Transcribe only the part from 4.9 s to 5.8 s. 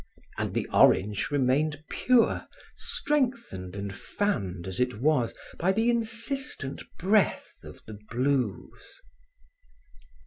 was by